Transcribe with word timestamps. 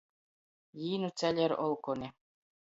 Jī 0.83 0.93
nu 1.03 1.11
ceļa 1.23 1.45
ir 1.49 1.55
olkoni. 1.67 2.11